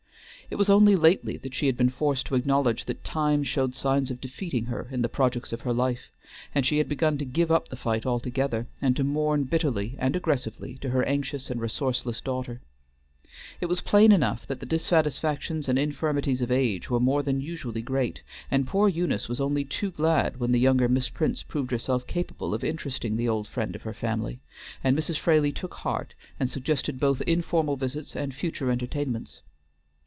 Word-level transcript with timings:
It 0.49 0.57
was 0.57 0.69
only 0.69 0.97
lately 0.97 1.37
that 1.37 1.53
she 1.53 1.67
had 1.67 1.77
been 1.77 1.87
forced 1.87 2.25
to 2.25 2.35
acknowledge 2.35 2.83
that 2.83 3.05
Time 3.05 3.41
showed 3.41 3.73
signs 3.73 4.11
of 4.11 4.19
defeating 4.19 4.65
her 4.65 4.89
in 4.91 5.01
the 5.01 5.07
projects 5.07 5.53
of 5.53 5.61
her 5.61 5.71
life, 5.71 6.11
and 6.53 6.65
she 6.65 6.77
had 6.79 6.89
begun 6.89 7.17
to 7.19 7.23
give 7.23 7.49
up 7.49 7.69
the 7.69 7.77
fight 7.77 8.05
altogether, 8.05 8.67
and 8.81 8.93
to 8.97 9.03
mourn 9.05 9.45
bitterly 9.45 9.95
and 9.97 10.13
aggressively 10.13 10.75
to 10.81 10.89
her 10.89 11.05
anxious 11.05 11.49
and 11.49 11.61
resourceless 11.61 12.19
daughter. 12.19 12.59
It 13.61 13.67
was 13.67 13.79
plain 13.79 14.11
enough 14.11 14.45
that 14.47 14.59
the 14.59 14.65
dissatisfactions 14.65 15.69
and 15.69 15.79
infirmities 15.79 16.41
of 16.41 16.51
age 16.51 16.89
were 16.89 16.99
more 16.99 17.23
than 17.23 17.39
usually 17.39 17.81
great, 17.81 18.21
and 18.51 18.67
poor 18.67 18.89
Eunice 18.89 19.29
was 19.29 19.39
only 19.39 19.63
too 19.63 19.91
glad 19.91 20.41
when 20.41 20.51
the 20.51 20.59
younger 20.59 20.89
Miss 20.89 21.07
Prince 21.07 21.43
proved 21.43 21.71
herself 21.71 22.05
capable 22.07 22.53
of 22.53 22.61
interesting 22.61 23.15
the 23.15 23.29
old 23.29 23.47
friend 23.47 23.73
of 23.73 23.83
her 23.83 23.93
family, 23.93 24.41
and 24.83 24.97
Mrs. 24.99 25.17
Fraley 25.17 25.53
took 25.53 25.75
heart 25.75 26.13
and 26.41 26.49
suggested 26.49 26.99
both 26.99 27.21
informal 27.21 27.77
visits 27.77 28.17
and 28.17 28.33
future 28.35 28.69
entertainments. 28.69 29.43